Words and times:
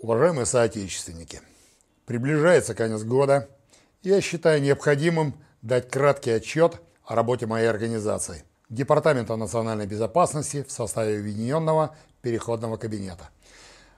Уважаемые 0.00 0.46
соотечественники, 0.46 1.40
приближается 2.06 2.72
конец 2.76 3.02
года, 3.02 3.48
я 4.02 4.20
считаю 4.20 4.62
необходимым 4.62 5.34
дать 5.60 5.90
краткий 5.90 6.30
отчет 6.30 6.80
о 7.04 7.16
работе 7.16 7.46
моей 7.46 7.66
организации 7.66 8.44
Департамента 8.68 9.34
национальной 9.34 9.88
безопасности 9.88 10.62
в 10.62 10.70
составе 10.70 11.18
Объединенного 11.18 11.96
переходного 12.22 12.76
кабинета, 12.76 13.30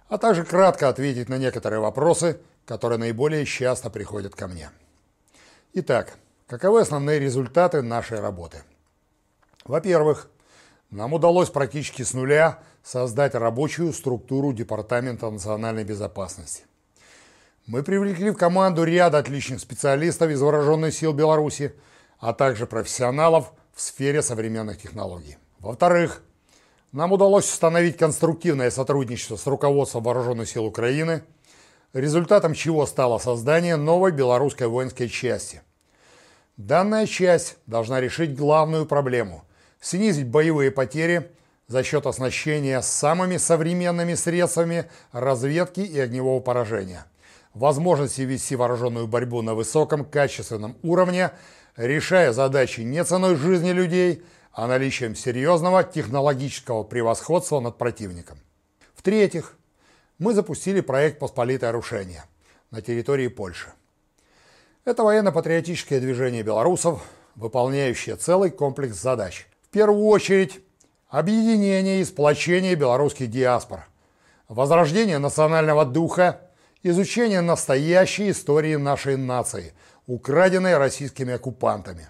а 0.09 0.17
также 0.17 0.47
кратко 0.47 0.89
ответить 0.89 1.29
на 1.29 1.37
некоторые 1.37 1.81
вопросы, 1.81 2.41
которые 2.65 2.99
наиболее 2.99 3.45
часто 3.45 3.91
приходят 3.91 4.35
ко 4.35 4.49
мне. 4.49 4.71
Итак, 5.75 6.15
каковы 6.47 6.81
основные 6.81 7.19
результаты 7.19 7.83
нашей 7.83 8.21
работы? 8.21 8.63
Во-первых, 9.67 10.31
нам 10.89 11.13
удалось 11.13 11.51
практически 11.51 12.03
с 12.05 12.15
нуля 12.15 12.61
создать 12.83 13.35
рабочую 13.35 13.93
структуру 13.93 14.53
Департамента 14.53 15.31
национальной 15.31 15.85
безопасности. 15.85 16.65
Мы 17.67 17.83
привлекли 17.83 18.31
в 18.31 18.37
команду 18.37 18.85
ряд 18.85 19.15
отличных 19.15 19.61
специалистов 19.61 20.31
из 20.31 20.41
вооруженных 20.41 20.95
сил 20.95 21.13
Беларуси, 21.13 21.75
а 22.19 22.33
также 22.33 22.67
профессионалов 22.67 23.53
в 23.75 23.81
сфере 23.81 24.23
современных 24.23 24.81
технологий. 24.81 25.37
Во-вторых, 25.59 26.23
нам 26.93 27.13
удалось 27.13 27.45
установить 27.45 27.97
конструктивное 27.97 28.71
сотрудничество 28.71 29.37
с 29.37 29.47
руководством 29.47 30.03
Вооруженных 30.03 30.49
сил 30.49 30.65
Украины– 30.65 31.23
результатом 31.93 32.55
чего 32.55 32.87
стало 32.87 33.19
создание 33.19 33.77
новой 33.77 34.13
белорусской 34.13 34.69
воинской 34.69 35.09
части. 35.09 35.63
Данная 36.57 37.07
часть 37.07 37.57
должна 37.67 38.01
решить 38.01 38.37
главную 38.37 38.87
проблему– 38.87 39.45
снизить 39.81 40.29
боевые 40.29 40.71
потери 40.71 41.31
за 41.71 41.85
счет 41.85 42.05
оснащения 42.05 42.81
самыми 42.81 43.37
современными 43.37 44.15
средствами 44.15 44.91
разведки 45.13 45.79
и 45.79 46.01
огневого 46.01 46.41
поражения, 46.41 47.07
возможности 47.55 48.23
вести 48.23 48.57
вооруженную 48.57 49.07
борьбу 49.07 49.41
на 49.41 49.55
высоком 49.55 50.05
качественном 50.05 50.77
уровне, 50.83 51.31
решая 51.77 52.33
задачи 52.33 52.81
не 52.81 53.05
ценой 53.05 53.37
жизни 53.37 53.71
людей, 53.71 54.25
а 54.51 54.67
наличием 54.67 55.15
серьезного 55.15 55.85
технологического 55.85 56.83
превосходства 56.83 57.61
над 57.61 57.79
противником. 57.79 58.41
В-третьих, 58.97 59.57
мы 60.19 60.35
запустили 60.35 60.81
проект 60.81 61.21
«Посполитое 61.21 61.71
рушение» 61.71 62.25
на 62.73 62.83
территории 62.83 63.29
Польши. 63.29 63.73
Это 64.85 65.05
военно-патриотическое 65.05 66.01
движение 66.01 66.43
белорусов, 66.43 67.01
выполняющее 67.37 68.17
целый 68.17 68.51
комплекс 68.51 68.97
задач. 68.97 69.47
В 69.63 69.69
первую 69.69 70.07
очередь, 70.07 70.61
объединение 71.11 72.01
и 72.01 72.05
сплочение 72.05 72.77
белорусских 72.77 73.29
диаспор, 73.31 73.87
возрождение 74.49 75.19
национального 75.19 75.85
духа, 75.85 76.41
изучение 76.83 77.41
настоящей 77.41 78.31
истории 78.31 78.77
нашей 78.77 79.17
нации, 79.17 79.75
украденной 80.07 80.79
российскими 80.79 81.35
оккупантами, 81.35 82.09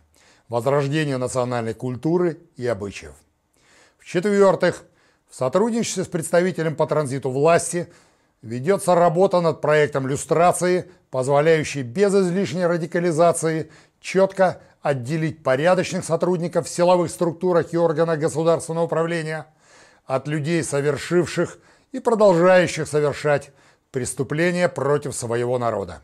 возрождение 0.48 1.16
национальной 1.16 1.74
культуры 1.74 2.38
и 2.56 2.66
обычаев. 2.66 3.14
В-четвертых, 3.98 4.84
в 5.28 5.34
сотрудничестве 5.34 6.04
с 6.04 6.08
представителем 6.08 6.76
по 6.76 6.86
транзиту 6.86 7.30
власти 7.30 7.88
ведется 8.42 8.94
работа 8.94 9.40
над 9.40 9.60
проектом 9.60 10.06
люстрации, 10.06 10.90
позволяющей 11.10 11.82
без 11.82 12.14
излишней 12.14 12.66
радикализации 12.66 13.70
четко 14.00 14.60
отделить 14.82 15.42
порядочных 15.42 16.04
сотрудников 16.04 16.66
в 16.66 16.70
силовых 16.70 17.10
структурах 17.10 17.72
и 17.72 17.78
органах 17.78 18.18
государственного 18.18 18.84
управления 18.84 19.46
от 20.06 20.26
людей, 20.26 20.62
совершивших 20.62 21.58
и 21.92 22.00
продолжающих 22.00 22.88
совершать 22.88 23.50
преступления 23.90 24.68
против 24.68 25.14
своего 25.14 25.58
народа. 25.58 26.02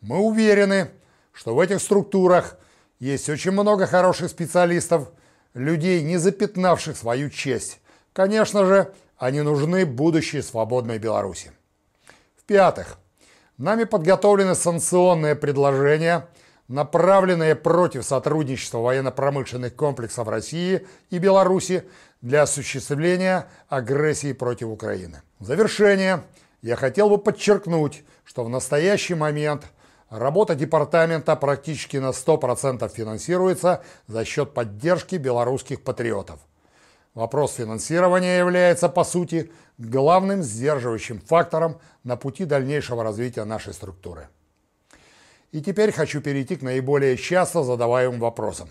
Мы 0.00 0.18
уверены, 0.18 0.90
что 1.32 1.54
в 1.54 1.60
этих 1.60 1.80
структурах 1.80 2.56
есть 2.98 3.28
очень 3.28 3.52
много 3.52 3.86
хороших 3.86 4.30
специалистов, 4.30 5.10
людей, 5.54 6.02
не 6.02 6.16
запятнавших 6.16 6.96
свою 6.96 7.30
честь, 7.30 7.80
Конечно 8.18 8.64
же, 8.64 8.92
они 9.16 9.42
нужны 9.42 9.86
будущей 9.86 10.42
свободной 10.42 10.98
Беларуси. 10.98 11.52
В-пятых, 12.36 12.98
нами 13.58 13.84
подготовлены 13.84 14.56
санкционные 14.56 15.36
предложения, 15.36 16.26
направленные 16.68 17.56
против 17.56 18.04
сотрудничества 18.04 18.78
военно-промышленных 18.78 19.74
комплексов 19.74 20.28
России 20.28 20.86
и 21.10 21.18
Беларуси 21.18 21.84
для 22.20 22.42
осуществления 22.42 23.48
агрессии 23.68 24.32
против 24.32 24.68
Украины. 24.68 25.22
В 25.38 25.46
завершение 25.46 26.24
я 26.62 26.76
хотел 26.76 27.08
бы 27.08 27.18
подчеркнуть, 27.18 28.04
что 28.24 28.44
в 28.44 28.50
настоящий 28.50 29.14
момент 29.14 29.64
работа 30.10 30.54
департамента 30.54 31.36
практически 31.36 31.96
на 31.96 32.10
100% 32.10 32.88
финансируется 32.92 33.82
за 34.06 34.24
счет 34.24 34.52
поддержки 34.52 35.14
белорусских 35.16 35.82
патриотов. 35.82 36.40
Вопрос 37.14 37.54
финансирования 37.54 38.38
является, 38.38 38.88
по 38.88 39.02
сути, 39.02 39.50
главным 39.78 40.42
сдерживающим 40.42 41.20
фактором 41.20 41.80
на 42.04 42.16
пути 42.16 42.44
дальнейшего 42.44 43.02
развития 43.02 43.44
нашей 43.44 43.72
структуры. 43.72 44.28
И 45.52 45.62
теперь 45.62 45.92
хочу 45.92 46.20
перейти 46.20 46.56
к 46.56 46.62
наиболее 46.62 47.16
часто 47.16 47.62
задаваемым 47.62 48.20
вопросам. 48.20 48.68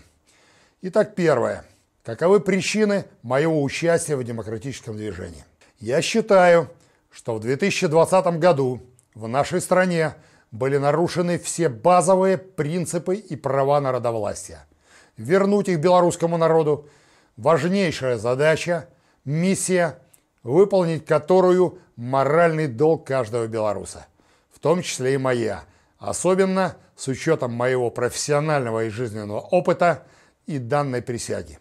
Итак, 0.82 1.14
первое. 1.14 1.64
Каковы 2.04 2.40
причины 2.40 3.04
моего 3.22 3.62
участия 3.62 4.16
в 4.16 4.22
демократическом 4.22 4.96
движении? 4.96 5.44
Я 5.78 6.00
считаю, 6.02 6.70
что 7.10 7.34
в 7.34 7.40
2020 7.40 8.38
году 8.38 8.80
в 9.14 9.26
нашей 9.26 9.60
стране 9.60 10.14
были 10.50 10.76
нарушены 10.76 11.38
все 11.38 11.68
базовые 11.68 12.38
принципы 12.38 13.16
и 13.16 13.36
права 13.36 13.80
народовластия. 13.80 14.66
Вернуть 15.16 15.68
их 15.68 15.80
белорусскому 15.80 16.38
народу 16.38 16.88
важнейшая 17.36 18.18
задача, 18.18 18.88
миссия, 19.24 19.98
выполнить 20.42 21.04
которую 21.04 21.78
моральный 21.96 22.68
долг 22.68 23.06
каждого 23.06 23.46
белоруса, 23.48 24.06
в 24.54 24.60
том 24.60 24.82
числе 24.82 25.14
и 25.14 25.18
моя, 25.18 25.64
особенно 25.98 26.76
с 26.96 27.08
учетом 27.08 27.52
моего 27.52 27.90
профессионального 27.90 28.84
и 28.84 28.88
жизненного 28.88 29.40
опыта 29.40 30.06
и 30.46 30.58
данной 30.58 31.02
присяги. 31.02 31.58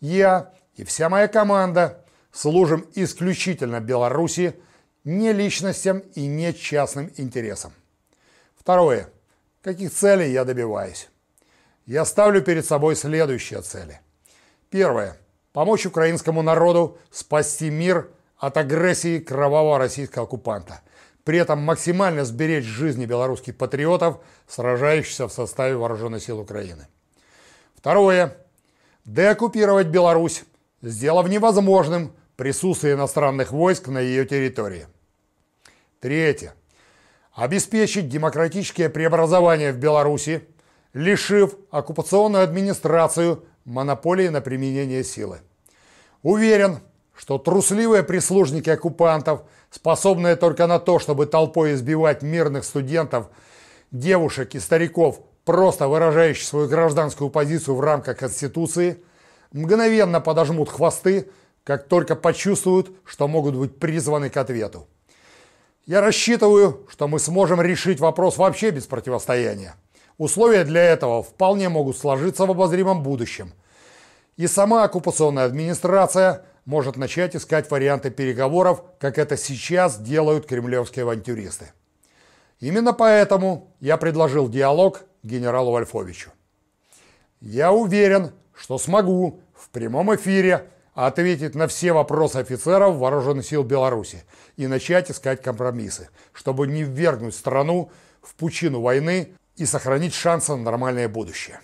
Я 0.00 0.52
и 0.74 0.84
вся 0.84 1.08
моя 1.08 1.28
команда 1.28 2.04
служим 2.32 2.86
исключительно 2.94 3.80
Беларуси, 3.80 4.54
не 5.04 5.32
личностям 5.32 5.98
и 5.98 6.26
не 6.26 6.54
частным 6.54 7.12
интересам. 7.16 7.72
Второе. 8.56 9.08
Каких 9.62 9.92
целей 9.92 10.32
я 10.32 10.44
добиваюсь? 10.44 11.08
Я 11.86 12.04
ставлю 12.04 12.42
перед 12.42 12.64
собой 12.64 12.96
следующие 12.96 13.60
цели– 13.62 14.00
Первое. 14.70 15.16
Помочь 15.52 15.86
украинскому 15.86 16.42
народу 16.42 16.98
спасти 17.10 17.70
мир 17.70 18.10
от 18.36 18.56
агрессии 18.56 19.18
кровавого 19.18 19.78
российского 19.78 20.24
оккупанта. 20.24 20.82
При 21.28 21.36
этом 21.36 21.58
максимально 21.58 22.24
сберечь 22.24 22.64
жизни 22.64 23.04
белорусских 23.04 23.54
патриотов, 23.54 24.16
сражающихся 24.46 25.28
в 25.28 25.30
составе 25.30 25.76
Вооруженных 25.76 26.22
сил 26.22 26.40
Украины. 26.40 26.86
Второе. 27.76 28.38
Деоккупировать 29.04 29.88
Беларусь, 29.88 30.44
сделав 30.80 31.28
невозможным 31.28 32.14
присутствие 32.36 32.94
иностранных 32.94 33.52
войск 33.52 33.88
на 33.88 33.98
ее 33.98 34.24
территории. 34.24 34.86
Третье. 36.00 36.54
Обеспечить 37.34 38.08
демократическое 38.08 38.88
преобразование 38.88 39.74
в 39.74 39.76
Беларуси, 39.76 40.48
лишив 40.94 41.56
оккупационную 41.70 42.42
администрацию 42.42 43.44
монополии 43.66 44.28
на 44.28 44.40
применение 44.40 45.04
силы. 45.04 45.40
Уверен, 46.22 46.78
что 47.18 47.36
трусливые 47.36 48.04
прислужники 48.04 48.70
оккупантов, 48.70 49.42
способные 49.70 50.36
только 50.36 50.68
на 50.68 50.78
то, 50.78 51.00
чтобы 51.00 51.26
толпой 51.26 51.74
избивать 51.74 52.22
мирных 52.22 52.64
студентов, 52.64 53.26
девушек 53.90 54.54
и 54.54 54.60
стариков, 54.60 55.20
просто 55.44 55.88
выражающих 55.88 56.46
свою 56.46 56.68
гражданскую 56.68 57.28
позицию 57.28 57.74
в 57.74 57.80
рамках 57.80 58.18
Конституции, 58.18 59.02
мгновенно 59.50 60.20
подожмут 60.20 60.68
хвосты, 60.68 61.28
как 61.64 61.88
только 61.88 62.14
почувствуют, 62.14 62.92
что 63.04 63.26
могут 63.26 63.56
быть 63.56 63.80
призваны 63.80 64.30
к 64.30 64.36
ответу. 64.36 64.86
Я 65.86 66.00
рассчитываю, 66.00 66.86
что 66.88 67.08
мы 67.08 67.18
сможем 67.18 67.60
решить 67.60 67.98
вопрос 67.98 68.36
вообще 68.38 68.70
без 68.70 68.86
противостояния. 68.86 69.74
Условия 70.18 70.62
для 70.62 70.84
этого 70.84 71.24
вполне 71.24 71.68
могут 71.68 71.98
сложиться 71.98 72.46
в 72.46 72.50
обозримом 72.52 73.02
будущем. 73.02 73.52
И 74.36 74.46
сама 74.46 74.84
оккупационная 74.84 75.46
администрация 75.46 76.44
может 76.68 76.98
начать 76.98 77.34
искать 77.34 77.70
варианты 77.70 78.10
переговоров, 78.10 78.82
как 79.00 79.16
это 79.16 79.38
сейчас 79.38 79.98
делают 79.98 80.44
кремлевские 80.44 81.04
авантюристы. 81.04 81.72
Именно 82.60 82.92
поэтому 82.92 83.74
я 83.80 83.96
предложил 83.96 84.50
диалог 84.50 85.04
генералу 85.22 85.72
Вольфовичу. 85.72 86.30
Я 87.40 87.72
уверен, 87.72 88.32
что 88.54 88.76
смогу 88.76 89.40
в 89.54 89.70
прямом 89.70 90.14
эфире 90.14 90.68
ответить 90.92 91.54
на 91.54 91.68
все 91.68 91.94
вопросы 91.94 92.36
офицеров 92.36 92.96
вооруженных 92.96 93.46
сил 93.46 93.62
Беларуси 93.62 94.24
и 94.58 94.66
начать 94.66 95.10
искать 95.10 95.40
компромиссы, 95.40 96.10
чтобы 96.34 96.66
не 96.66 96.82
ввергнуть 96.82 97.34
страну 97.34 97.90
в 98.20 98.34
пучину 98.34 98.82
войны 98.82 99.32
и 99.56 99.64
сохранить 99.64 100.12
шансы 100.12 100.54
на 100.54 100.64
нормальное 100.64 101.08
будущее. 101.08 101.60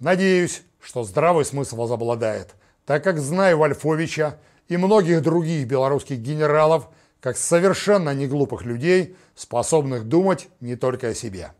Надеюсь, 0.00 0.62
что 0.80 1.04
здравый 1.04 1.44
смысл 1.44 1.76
возобладает, 1.76 2.56
так 2.90 3.04
как 3.04 3.20
знаю 3.20 3.58
Вольфовича 3.58 4.36
и 4.66 4.76
многих 4.76 5.22
других 5.22 5.68
белорусских 5.68 6.18
генералов 6.18 6.88
как 7.20 7.36
совершенно 7.36 8.12
неглупых 8.14 8.62
людей, 8.62 9.16
способных 9.36 10.08
думать 10.08 10.48
не 10.58 10.74
только 10.74 11.10
о 11.10 11.14
себе. 11.14 11.52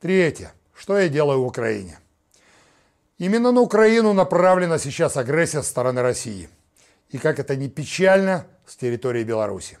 Третье. 0.00 0.52
Что 0.74 0.98
я 0.98 1.08
делаю 1.08 1.44
в 1.44 1.46
Украине? 1.46 2.00
Именно 3.18 3.52
на 3.52 3.60
Украину 3.60 4.12
направлена 4.12 4.78
сейчас 4.78 5.16
агрессия 5.16 5.62
со 5.62 5.70
стороны 5.70 6.02
России. 6.02 6.48
И 7.10 7.18
как 7.18 7.38
это 7.38 7.54
не 7.54 7.68
печально, 7.68 8.48
с 8.66 8.74
территории 8.74 9.22
Беларуси. 9.22 9.78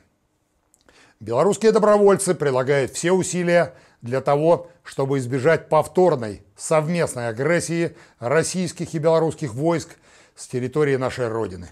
Белорусские 1.18 1.72
добровольцы 1.72 2.36
прилагают 2.36 2.92
все 2.92 3.10
усилия 3.10 3.74
для 4.00 4.20
того, 4.20 4.70
чтобы 4.84 5.18
избежать 5.18 5.68
повторной 5.68 6.44
совместной 6.56 7.30
агрессии 7.30 7.96
российских 8.20 8.94
и 8.94 8.98
белорусских 8.98 9.54
войск 9.54 9.96
с 10.40 10.46
территории 10.46 10.96
нашей 10.96 11.28
Родины. 11.28 11.70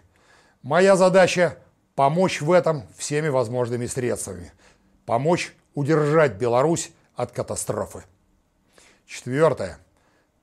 Моя 0.60 0.94
задача– 0.94 1.56
помочь 1.94 2.42
в 2.42 2.52
этом 2.52 2.86
всеми 2.98 3.28
возможными 3.28 3.86
средствами. 3.86 4.52
Помочь 5.06 5.54
удержать 5.74 6.34
Беларусь 6.34 6.92
от 7.14 7.32
катастрофы. 7.32 8.04
Четвертое. 9.06 9.78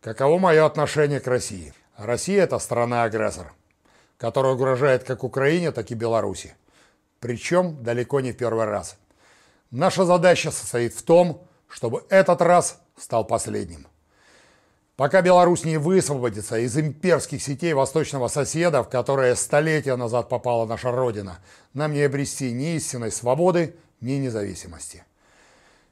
Каково 0.01 0.39
мое 0.39 0.65
отношение 0.65 1.19
к 1.19 1.27
России? 1.27 1.71
Россия– 1.97 2.43
это 2.45 2.57
страна-агрессор, 2.57 3.53
которая 4.17 4.53
угрожает 4.53 5.03
как 5.03 5.23
Украине, 5.23 5.71
так 5.71 5.91
и 5.91 5.93
Беларуси. 5.93 6.55
Причем 7.19 7.83
далеко 7.83 8.21
не 8.21 8.31
в 8.31 8.37
первый 8.37 8.65
раз. 8.65 8.97
Наша 9.69 10.03
задача 10.03 10.49
состоит 10.49 10.95
в 10.95 11.03
том, 11.03 11.47
чтобы 11.67 12.03
этот 12.09 12.41
раз 12.41 12.81
стал 12.97 13.23
последним. 13.23 13.85
Пока 14.95 15.21
Беларусь 15.21 15.65
не 15.65 15.77
высвободится 15.77 16.57
из 16.57 16.77
имперских 16.77 17.43
сетей 17.43 17.73
восточного 17.73 18.29
соседа, 18.29 18.81
в 18.81 18.89
которые 18.89 19.35
столетия 19.35 19.97
назад 19.97 20.29
попала 20.29 20.65
наша 20.65 20.91
Родина, 20.91 21.39
нам 21.73 21.91
не 21.91 22.01
обрести 22.01 22.53
ни 22.53 22.75
истинной 22.75 23.11
свободы, 23.11 23.75
ни 23.99 24.13
независимости. 24.13 25.03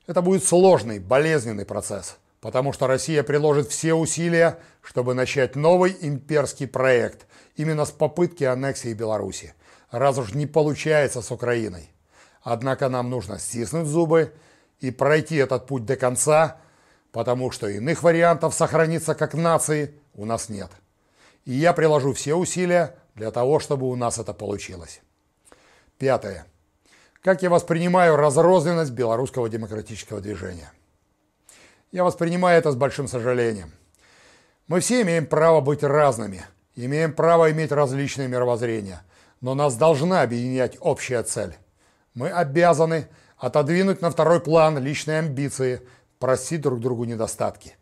Это 0.07 0.21
будет 0.21 0.45
сложный, 0.45 0.99
болезненный 0.99 1.65
процесс, 1.65 2.17
потому 2.39 2.71
что 2.71 2.87
Россия 2.87 3.23
приложит 3.23 3.67
все 3.67 3.93
усилия, 3.93 4.59
чтобы 4.81 5.13
начать 5.13 5.57
новый 5.57 5.95
имперский 5.99 6.67
проект 6.67 7.25
именно 7.57 7.83
с 7.83 7.91
попытки 7.91 8.45
аннексии 8.45 8.93
Беларуси, 8.93 9.53
раз 9.91 10.17
уж 10.17 10.33
не 10.33 10.47
получается 10.47 11.21
с 11.21 11.29
Украиной. 11.29 11.89
Однако 12.41 12.87
нам 12.87 13.09
нужно 13.09 13.37
стиснуть 13.37 13.87
зубы 13.87 14.33
и 14.79 14.91
пройти 14.91 15.35
этот 15.35 15.67
путь 15.67 15.83
до 15.85 15.97
конца, 15.97 16.57
потому 17.13 17.51
что 17.51 17.67
иных 17.69 18.03
вариантов 18.03 18.53
сохраниться 18.53 19.13
как 19.15 19.35
нации 19.35 19.93
у 20.15 20.25
нас 20.25 20.49
нет. 20.49 20.71
И 21.45 21.53
я 21.53 21.71
приложу 21.71 22.11
все 22.13 22.33
усилия 22.35 22.95
для 23.15 23.31
того, 23.31 23.59
чтобы 23.59 23.87
у 23.87 23.95
нас 23.95 24.17
это 24.17 24.33
получилось. 24.33 24.99
Пятое. 25.99 26.45
Как 27.21 27.43
я 27.43 27.49
воспринимаю 27.49 28.15
разрозненность 28.15 28.91
белорусского 28.91 29.47
демократического 29.47 30.19
движения? 30.21 30.71
Я 31.91 32.03
воспринимаю 32.03 32.57
это 32.57 32.71
с 32.71 32.75
большим 32.75 33.07
сожалением. 33.07 33.71
Мы 34.67 34.79
все 34.79 35.03
имеем 35.03 35.27
право 35.27 35.61
быть 35.61 35.83
разными, 35.83 36.43
имеем 36.75 37.13
право 37.13 37.51
иметь 37.51 37.71
различные 37.71 38.27
мировоззрения, 38.27 39.03
но 39.39 39.53
нас 39.53 39.75
должна 39.75 40.23
объединять 40.23 40.77
общая 40.79 41.21
цель. 41.21 41.55
Мы 42.15 42.29
обязаны 42.29 43.07
отодвинуть 43.37 44.01
на 44.01 44.09
второй 44.09 44.39
план 44.39 44.79
личные 44.79 45.19
амбиции, 45.19 45.81
простить 46.23 46.61
друг 46.61 46.79
другу 46.79 47.03
недостатки. 47.03 47.75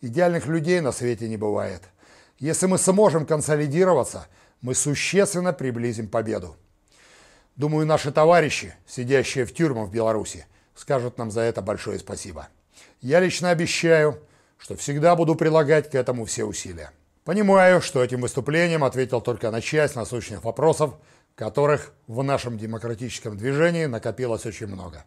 Идеальных 0.00 0.46
людей 0.46 0.80
на 0.80 0.92
свете 0.92 1.28
не 1.28 1.36
бывает. 1.36 1.82
Если 2.38 2.64
мы 2.64 2.78
сможем 2.78 3.26
консолидироваться, 3.26 4.28
мы 4.62 4.74
существенно 4.74 5.52
приблизим 5.52 6.08
победу. 6.08 6.56
Думаю, 7.54 7.84
наши 7.84 8.10
товарищи, 8.10 8.74
сидящие 8.86 9.44
в 9.44 9.52
тюрьмах 9.52 9.90
в 9.90 9.92
Беларуси, 9.92 10.46
скажут 10.74 11.18
нам 11.18 11.30
за 11.30 11.42
это 11.42 11.60
большое 11.60 11.98
спасибо. 11.98 12.48
Я 13.02 13.20
лично 13.20 13.50
обещаю, 13.50 14.18
что 14.56 14.74
всегда 14.74 15.14
буду 15.14 15.34
прилагать 15.34 15.90
к 15.90 15.94
этому 15.94 16.24
все 16.24 16.44
усилия. 16.44 16.92
Понимаю, 17.24 17.82
что 17.82 18.02
этим 18.02 18.22
выступлением 18.22 18.84
ответил 18.84 19.20
только 19.20 19.50
на 19.50 19.60
часть 19.60 19.96
насущных 19.96 20.44
вопросов, 20.44 20.94
которых 21.34 21.92
в 22.06 22.22
нашем 22.22 22.56
демократическом 22.56 23.36
движении 23.36 23.84
накопилось 23.84 24.46
очень 24.46 24.68
много. 24.68 25.04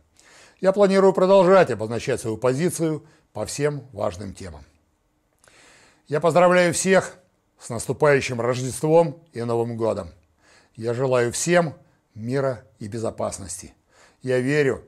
Я 0.61 0.71
планирую 0.71 1.13
продолжать 1.13 1.69
обозначать 1.71 2.21
свою 2.21 2.37
позицию 2.37 3.05
по 3.33 3.45
всем 3.45 3.87
важным 3.91 4.33
темам. 4.33 4.63
Я 6.07 6.19
поздравляю 6.19 6.73
всех 6.73 7.17
с 7.59 7.69
наступающим 7.69 8.39
Рождеством 8.39 9.23
и 9.33 9.43
Новым 9.43 9.75
годом. 9.75 10.11
Я 10.75 10.93
желаю 10.93 11.31
всем 11.31 11.73
мира 12.13 12.63
и 12.79 12.87
безопасности. 12.87 13.73
Я 14.21 14.39
верю, 14.39 14.83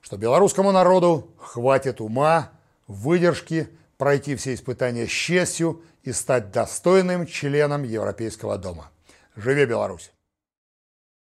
что 0.00 0.16
белорусскому 0.16 0.72
народу 0.72 1.30
хватит 1.38 2.00
ума, 2.00 2.50
выдержки, 2.86 3.68
пройти 3.96 4.34
все 4.34 4.54
испытания 4.54 5.06
с 5.06 5.10
честью 5.10 5.82
и 6.02 6.12
стать 6.12 6.50
достойным 6.50 7.26
членом 7.26 7.84
Европейского 7.84 8.58
дома. 8.58 8.90
Живи 9.36 9.64
Беларусь! 9.64 10.12